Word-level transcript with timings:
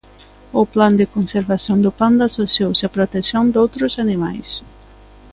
O 0.59 0.61
plan 0.73 0.93
de 0.99 1.09
conservación 1.15 1.77
do 1.85 1.91
panda 1.99 2.23
asociouse 2.27 2.83
á 2.89 2.93
protección 2.97 3.43
doutros 3.49 3.93
animais. 4.05 4.47